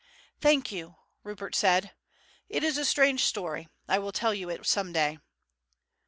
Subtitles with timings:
[0.39, 1.91] "Thank you," Rupert said;
[2.49, 5.19] "it is a strange story, I will tell you it some day."